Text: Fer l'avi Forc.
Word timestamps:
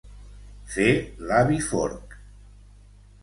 Fer 0.75 0.87
l'avi 1.31 1.59
Forc. 1.67 2.17